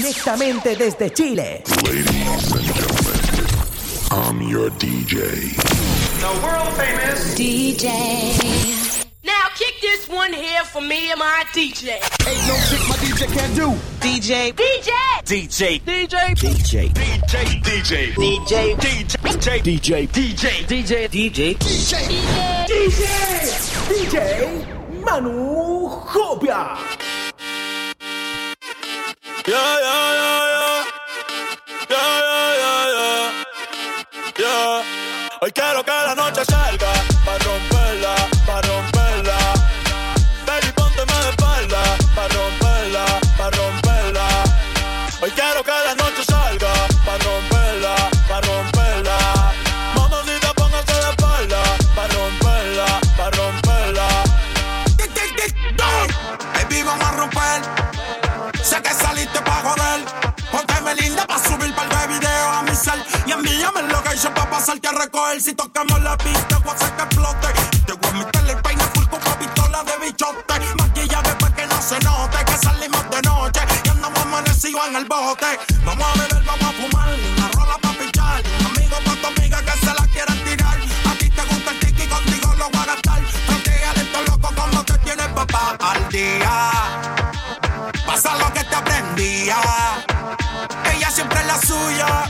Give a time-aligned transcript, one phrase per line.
[0.00, 1.62] directamente desde Chile.
[1.84, 3.16] Ladies and gentlemen,
[4.10, 5.56] I'm your DJ.
[6.20, 7.86] The world famous DJ.
[9.24, 11.94] Now kick this one here for me and my DJ.
[12.26, 13.74] Ain't no shit my DJ can do.
[14.00, 14.52] DJ.
[14.52, 14.92] DJ.
[15.24, 15.80] DJ.
[15.80, 16.34] DJ.
[16.34, 16.92] DJ.
[16.92, 16.92] DJ.
[16.92, 18.12] DJ.
[18.14, 18.76] DJ.
[18.76, 18.76] DJ.
[18.76, 19.62] DJ.
[19.62, 20.06] DJ.
[20.08, 20.66] DJ.
[20.66, 21.08] DJ.
[21.08, 21.08] DJ.
[21.08, 21.56] DJ.
[22.68, 22.96] DJ.
[23.88, 25.02] DJ.
[25.04, 27.25] Manu Copia.
[29.46, 30.84] Yeah, yeah, yeah, yeah.
[31.88, 32.20] Yeah,
[32.62, 33.44] yeah, yeah,
[34.40, 34.82] yeah.
[35.40, 36.95] Hoy quiero que la noche salga.
[91.60, 92.24] suya.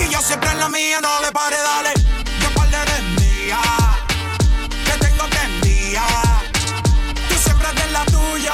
[0.00, 1.92] Y yo siempre en la mía, no le pare, dale.
[2.40, 3.60] Yo cuál eres mía,
[4.68, 6.04] que tengo prendida.
[7.28, 8.52] Tú siempre en la tuya.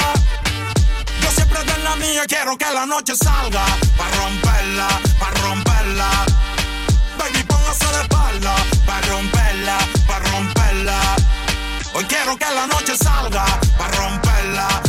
[1.23, 3.65] Yo siempre en la mía, quiero que la noche salga.
[3.97, 4.89] Pa' romperla,
[5.19, 6.11] pa' romperla.
[7.19, 8.55] Baby, póngase de espalda.
[8.87, 11.01] Pa' romperla, pa' romperla.
[11.95, 13.45] Hoy quiero que la noche salga.
[13.77, 14.88] Pa' romperla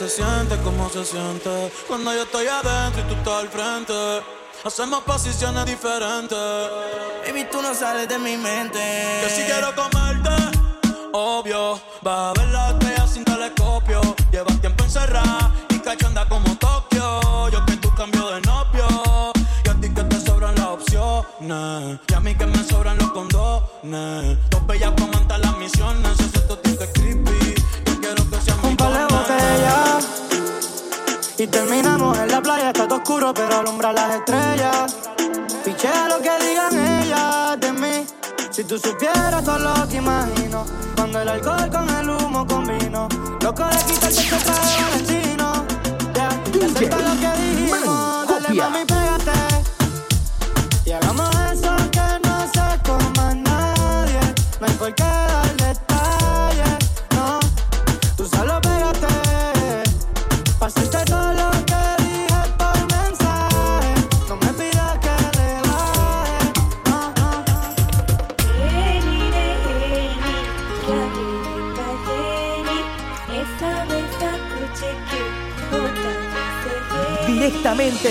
[0.00, 1.70] se siente, cómo se siente.
[1.86, 3.92] Cuando yo estoy adentro y tú estás al frente
[4.64, 6.38] Hacemos posiciones diferentes.
[7.26, 8.80] Baby, tú no sales de mi mente.
[9.22, 10.30] Yo sí quiero comerte,
[11.12, 14.00] obvio Va a ver la estrella sin telescopio.
[14.32, 17.50] Llevas tiempo encerrada y cachonda como Tokio.
[17.50, 19.32] Yo que tú cambio de novio.
[19.66, 22.00] Y a ti que te sobran las opciones.
[22.08, 24.38] Y a mí que me sobran los condones.
[24.48, 26.12] Dos bellas comandan las misiones.
[26.20, 27.59] Eso es todo que creepy.
[31.40, 34.94] Y terminamos en la playa, está todo oscuro, pero alumbra las estrellas.
[35.64, 38.06] Piché lo que digan ellas de mí.
[38.50, 43.08] Si tú supieras todo lo que imagino, cuando el alcohol con el humo combino,
[43.40, 45.64] loco de quitarte este traje destino.
[46.12, 48.84] Ya, lo que dijimos, dale mami,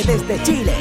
[0.06, 0.79] desde Chile.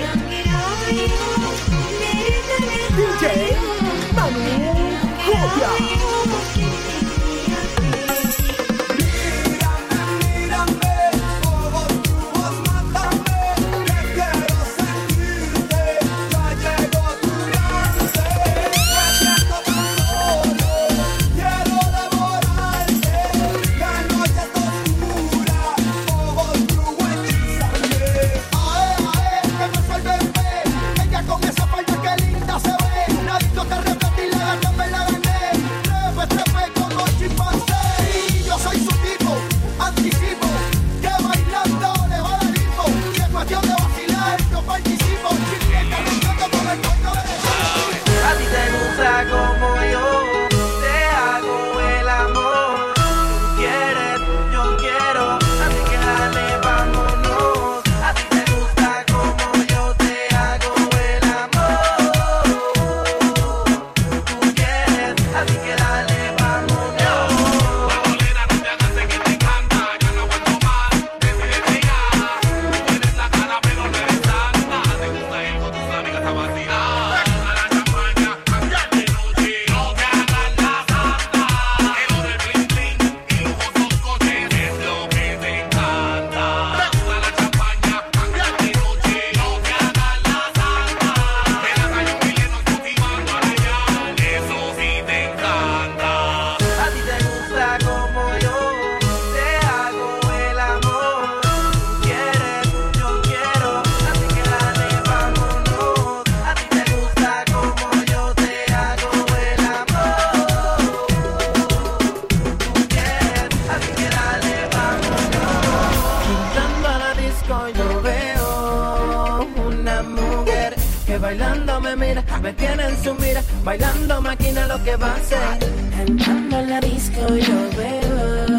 [123.68, 125.58] Bailando máquina lo que va a ser.
[126.00, 128.56] Entrando en la disco yo veo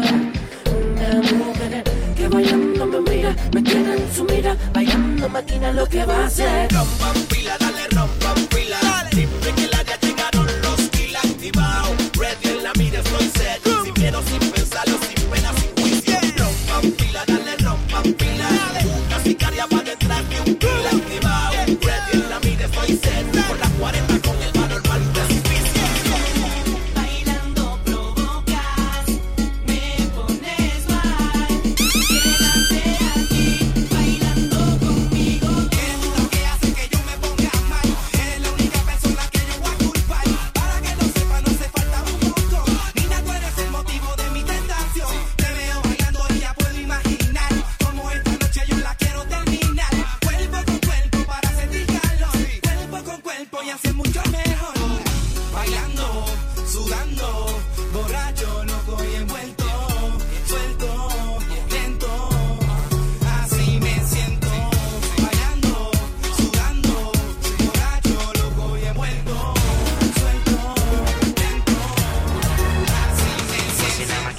[0.70, 1.82] una mujer
[2.14, 4.56] que bailando me mira, me tiene en su mira.
[4.72, 6.72] Bailando máquina lo que va a ser.
[6.72, 7.79] Rompan.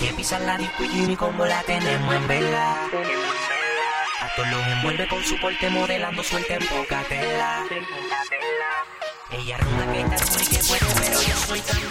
[0.02, 2.74] Que pisa la disco y como la tenemos en vela.
[4.20, 7.64] A todos los envuelve con su porte modelando suelta en poca tela.
[9.30, 11.82] Ella ronda que está muy que bueno, pero yo soy tan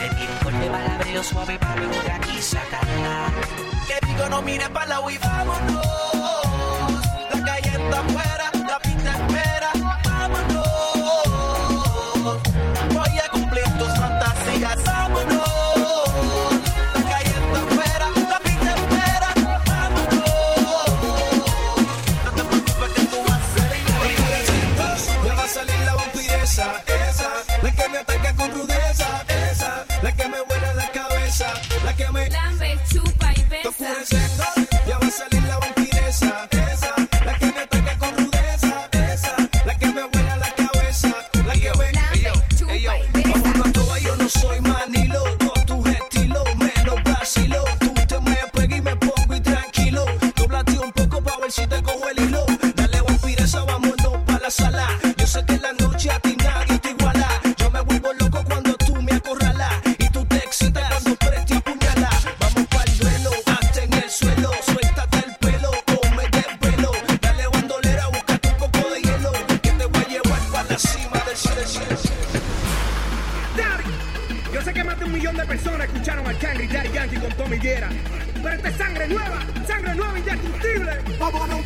[0.00, 3.26] Le tiro un corte palabreo suave para luego de aquí sacarla.
[3.86, 5.86] Que digo no mire para la y vámonos.
[7.30, 9.49] La calle está afuera, la pinta espera.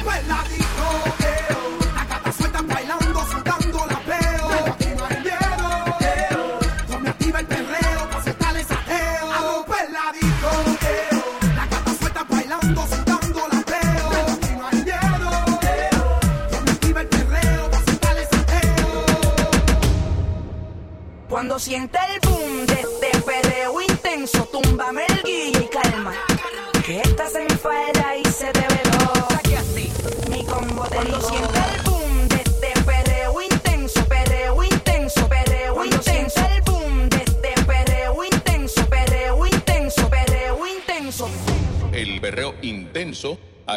[0.05, 0.44] 快拉。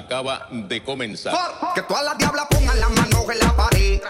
[0.07, 1.35] acaba de comenzar.
[1.75, 4.01] Que todas las diablas pongan la mano en la pared.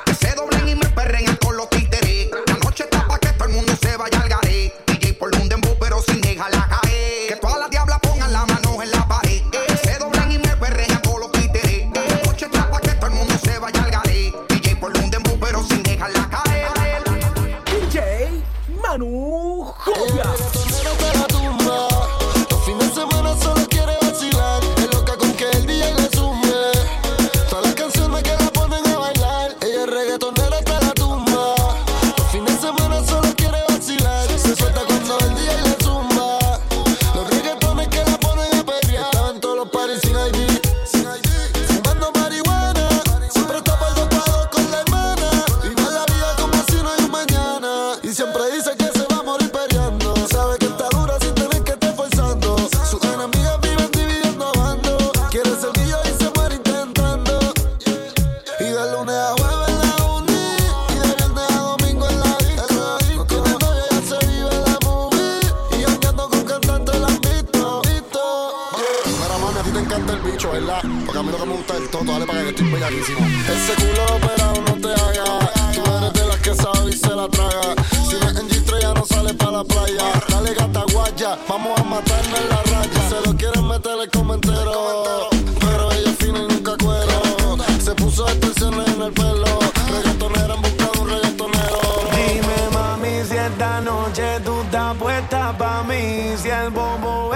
[93.81, 96.35] noche tú estás puesta pa' mí.
[96.37, 97.29] Si el bombo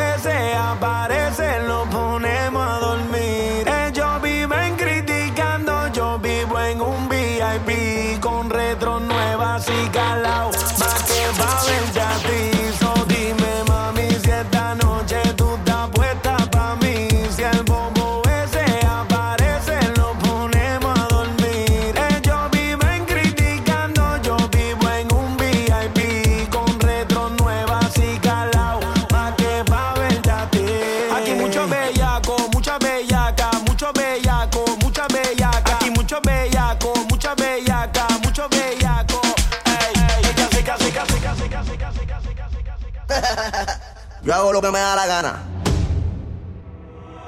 [44.24, 45.51] Yo hago lo que me da la gana.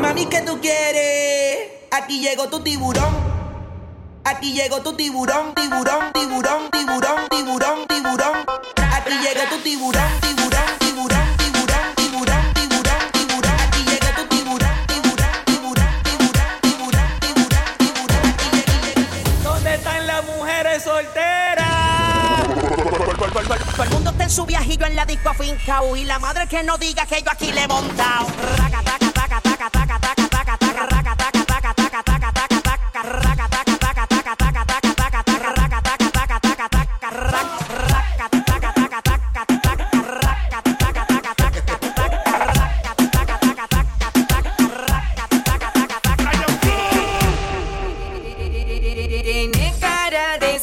[0.00, 1.70] Mami, que tú quieres?
[1.90, 3.14] Aquí llegó tu tiburón,
[4.24, 8.36] aquí llegó tu tiburón, tiburón, tiburón, tiburón, tiburón, tiburón,
[8.92, 10.75] aquí llegó tu tiburón, tiburón.
[23.36, 25.94] Todo el mundo está en su viajillo en la disco afincao.
[25.94, 28.28] Y la madre que no diga que yo aquí le he montado.
[28.56, 33.02] Raca, taca, taca, taca, taca, taca, taca, taca, raca, taca, taca, taca, taca, taca, taca,
[33.02, 37.66] raca, taca, taca, taca, taca, taca, taca, taca, raca, taca, taca, taca, taca, raca.
[49.22, 50.56] Tiene cara de.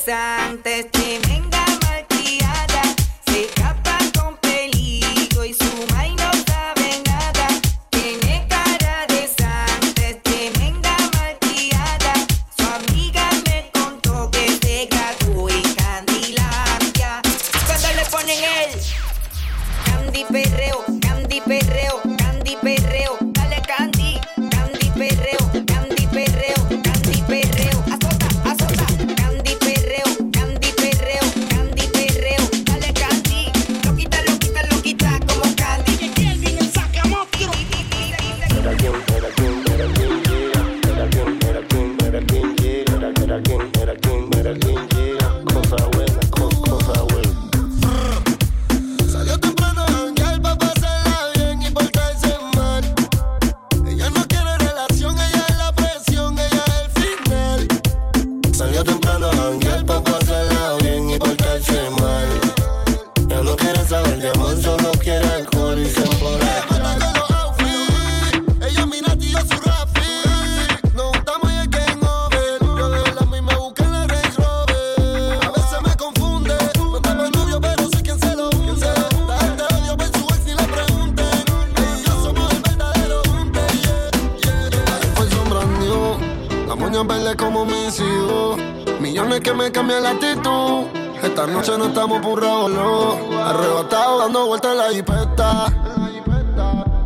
[89.04, 90.86] Millones que me cambian la actitud
[91.22, 95.74] Esta noche no estamos burrados, no Arrebatado dando vueltas en la jipeta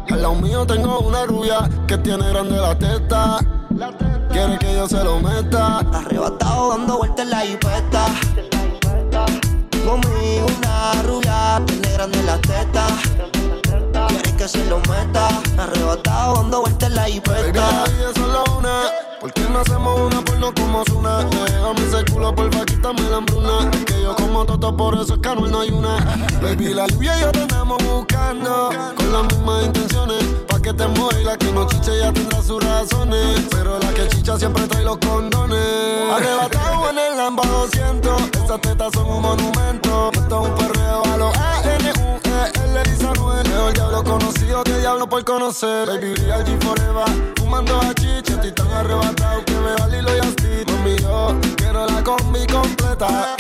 [0.10, 3.38] al lado mío tengo una rubia que tiene grande la teta.
[4.32, 5.80] Quiere que yo se lo meta.
[5.80, 8.06] Arrebatado dando vueltas en la hipeta.
[9.86, 12.88] Conmigo una rubia, tiene grande la teta.
[14.48, 15.28] Que se lo meta.
[15.58, 17.84] Arrebatado dando vueltas en la hipeta.
[18.16, 18.84] solo una.
[19.20, 21.18] ¿Por qué no hacemos una porno como una?
[21.26, 23.70] Déjame ese culo, porfa, quítame la hambruna.
[23.86, 25.98] Que yo como toto, por eso es que no hay una.
[26.42, 28.70] Baby, la lluvia y yo te andamos buscando.
[28.96, 30.24] Con las mismas intenciones.
[30.48, 33.42] Pa' que te mueva y la que no chiche ya tendrá sus razones.
[33.50, 35.60] Pero la que chicha siempre trae los condones.
[36.16, 38.22] Arrebatado en el Lamba 200.
[38.46, 39.24] Esas tetas son un
[45.18, 45.88] por conocer.
[45.88, 47.34] Baby, real G forever.
[47.38, 50.72] Fumando a chicha, estoy tan arrebatado que me va Lilo y Asti.
[50.72, 53.36] Mami, yo quiero la combi completa.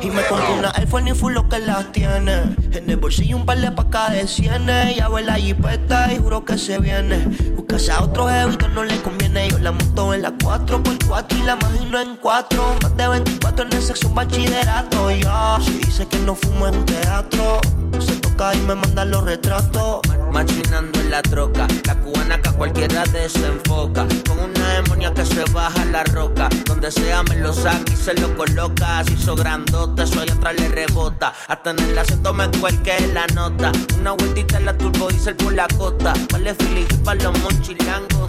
[0.00, 2.54] Y me compré una iPhone y full lo que las tiene.
[2.72, 4.96] En el bolsillo un par de pacas de cienes.
[4.96, 7.53] Ya ve la jipeta y juro que se viene.
[7.66, 9.48] Buscase a otro jevito, no le conviene.
[9.48, 12.76] Yo la monto en la 4x4 y la imagino en 4.
[12.82, 15.10] Más de 24 en el sexo, un bachillerato.
[15.10, 17.60] Ya, si dice que no fumo en teatro,
[18.00, 20.02] se toca y me manda los retratos.
[20.34, 24.04] Machinando en la troca, la cubana que a cualquiera desenfoca.
[24.26, 26.48] Con una demonia que se baja la roca.
[26.64, 29.04] Donde sea me lo saca y se lo coloca.
[29.04, 31.32] Se hizo grandote, allá atrás le rebota.
[31.46, 33.70] Hasta en el acento me cuelque la nota.
[34.00, 36.12] Una vueltita en la turbo diesel por la costa.
[36.32, 38.28] Vale feliz para los monchilangos.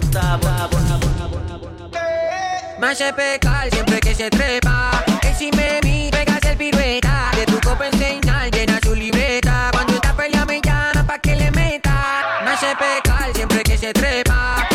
[2.78, 5.04] Más se pecar siempre que se trepa.
[5.20, 5.80] Que si me
[6.12, 7.30] pegas el pirueta.
[7.34, 8.25] De tu copa enseñar,
[12.78, 14.68] pecar siempre que se trepa.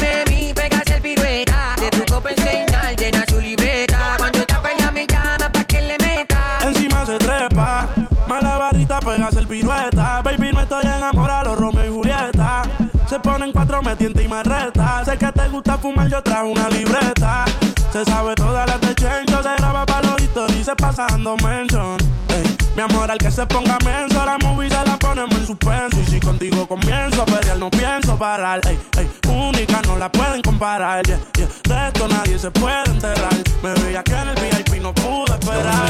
[0.00, 1.76] Me vi, pegas el pirueta.
[1.78, 4.16] De tu copa enseñar, llena su libreta.
[4.18, 6.58] Cuando está pelea me llama pa' que le meta.
[6.62, 7.88] Encima se trepa,
[8.26, 10.22] mala varita pegas el pirueta.
[10.22, 12.62] Baby, no estoy enamorado, Romeo y Julieta.
[13.08, 15.04] Se ponen cuatro, me y me reta.
[15.04, 17.44] Sé que te gusta fumar, yo trajo una libreta.
[17.92, 20.20] Se sabe todas las de Chencho, se graba pa' los
[20.56, 21.96] y se pasando mention.
[22.28, 25.95] Ey, mi amor, al que se ponga menso, la movie se la ponemos en suspenso.
[26.26, 28.60] Contigo comienzo a pelear, no pienso parar.
[28.66, 31.06] Ey, ey, única, no la pueden comparar.
[31.06, 31.46] Yeah, yeah.
[31.46, 33.32] De esto nadie se puede enterrar.
[33.62, 35.86] Me veía que en el VIP no pude esperar.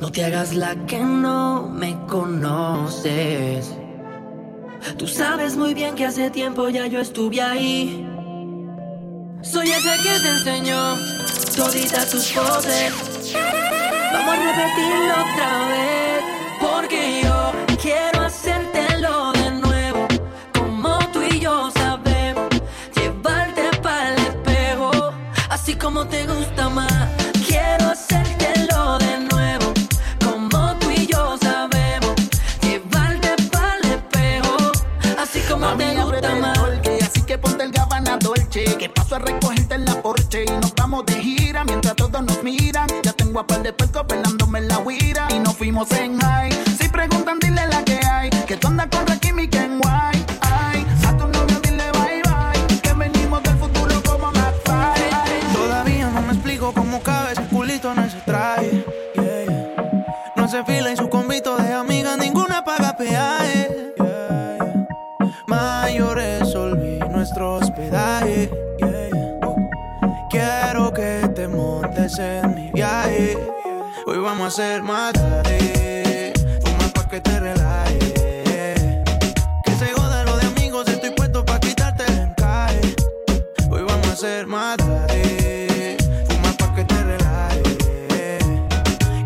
[0.00, 3.72] No te hagas la que no me conoces.
[4.98, 8.04] Tú sabes muy bien que hace tiempo ya yo estuve ahí.
[9.42, 10.96] Soy ese que te enseñó
[11.54, 12.92] toditas tus poses.
[14.12, 16.39] Vamos a repetirlo otra vez.
[17.80, 20.06] Quiero hacértelo de nuevo.
[20.52, 22.48] Como tú y yo sabemos.
[22.94, 24.90] Llevarte para el espejo.
[25.48, 26.92] Así como te gusta más.
[27.46, 29.72] Quiero hacértelo de nuevo.
[30.22, 32.14] Como tú y yo sabemos.
[32.60, 34.56] Llevarte para el espejo.
[35.18, 36.58] Así como Mami, te gusta más.
[36.58, 40.50] Dolce, Así que ponte el Gabbana Dolce Que paso a recogerte en la Porsche Y
[40.60, 44.58] nos vamos de gira mientras todos nos miran Ya tengo a par de puercos pelándome
[44.58, 46.69] en la guira Y nos fuimos en high
[74.50, 76.32] conocer, mataré.
[76.64, 78.14] Fuma pa' que te relaje.
[79.64, 82.96] Que se goda de amigos, estoy puesto pa' quitarte el encaje.
[83.70, 85.96] Hoy vamos a ser, mataré.
[86.26, 87.62] Fuma pa' que te relaje.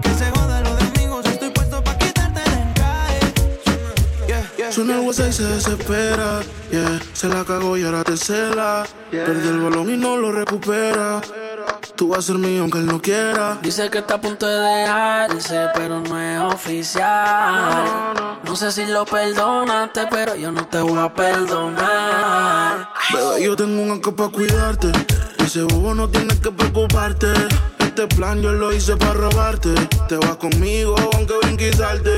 [0.03, 3.21] Que se goda lo de amigos, estoy puesto pa' quitarte el encaje.
[4.59, 6.43] Yeah, Suena el y se desespera.
[6.71, 7.01] Yeah.
[7.15, 8.85] Se la cagó y ahora te cela.
[9.11, 11.23] Perdí el balón y no lo recupera.
[11.97, 13.59] Tú vas a ser mío aunque él no quiera.
[13.63, 17.95] Dice que está a punto de dejarse, pero no es oficial.
[18.43, 22.89] No sé si lo perdonaste, pero yo no te voy a perdonar.
[23.13, 24.91] Bebé, yo tengo un anco para cuidarte.
[25.39, 27.29] Ese bobo no tienes que preocuparte.
[27.79, 29.73] Este plan yo lo hice para robarte.
[30.09, 32.17] Te vas conmigo, aunque ven quitarte.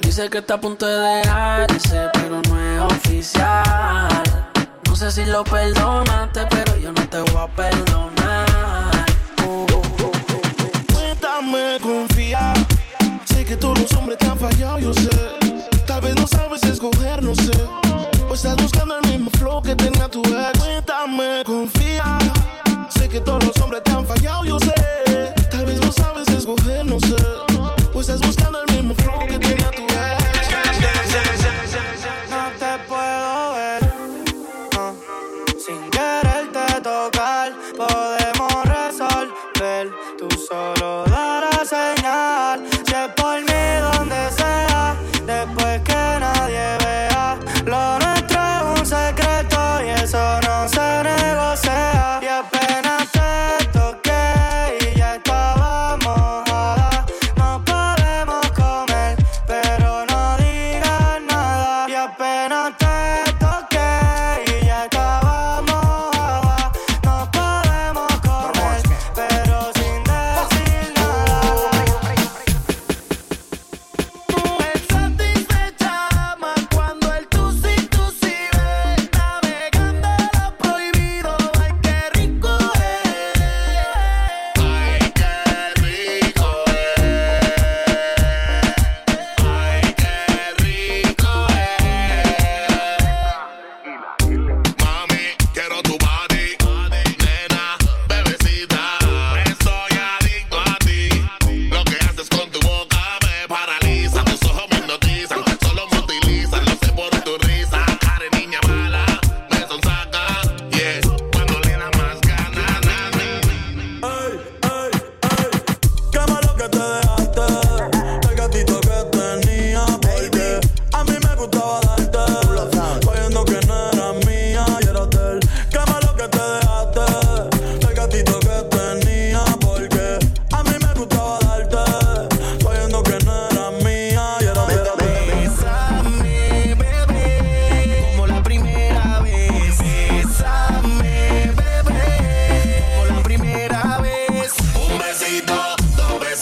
[0.00, 4.24] Dice que está a punto de dejarse, pero no es oficial.
[4.86, 8.23] No sé si lo perdonaste, pero yo no te voy a perdonar.
[14.44, 15.08] fallado, yo sé.
[15.86, 17.52] Tal vez no sabes escoger, no sé.
[18.28, 18.73] Pues o estás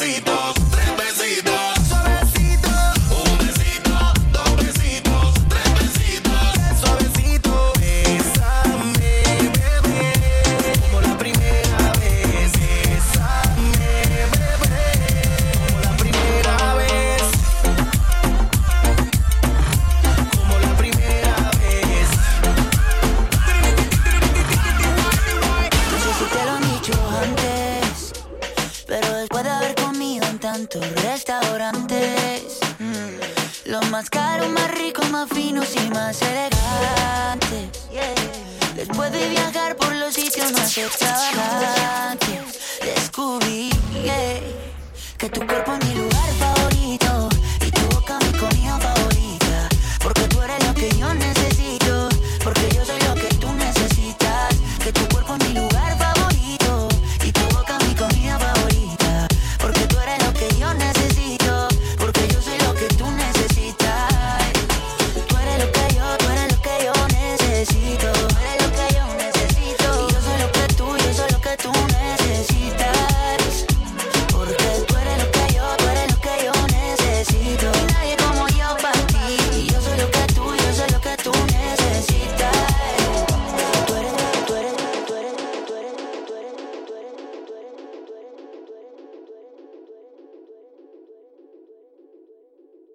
[0.03, 0.42] everybody.